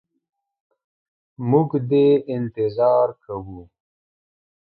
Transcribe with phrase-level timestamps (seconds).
[1.49, 3.61] موږ دي انتظار کوو.